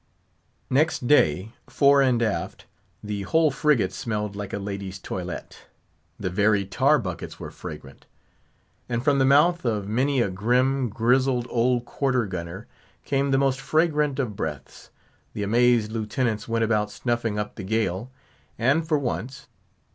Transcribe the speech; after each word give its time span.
Next 0.71 1.05
day, 1.05 1.53
fore 1.67 2.01
and 2.01 2.23
aft, 2.23 2.65
the 3.03 3.21
whole 3.21 3.51
frigate 3.51 3.93
smelled 3.93 4.35
like 4.35 4.51
a 4.51 4.57
lady's 4.57 4.97
toilet; 4.97 5.67
the 6.19 6.31
very 6.31 6.65
tar 6.65 6.97
buckets 6.97 7.39
were 7.39 7.51
fragrant; 7.51 8.07
and 8.89 9.03
from 9.03 9.19
the 9.19 9.25
mouth 9.25 9.63
of 9.63 9.87
many 9.87 10.19
a 10.19 10.31
grim, 10.31 10.89
grizzled 10.89 11.45
old 11.51 11.85
quarter 11.85 12.25
gunner 12.25 12.65
came 13.05 13.29
the 13.29 13.37
most 13.37 13.61
fragrant 13.61 14.17
of 14.17 14.35
breaths. 14.35 14.89
The 15.33 15.43
amazed 15.43 15.91
Lieutenants 15.91 16.47
went 16.47 16.63
about 16.65 16.89
snuffing 16.89 17.37
up 17.37 17.53
the 17.53 17.63
gale; 17.63 18.09
and, 18.57 18.87
for 18.87 18.97
once. 18.97 19.45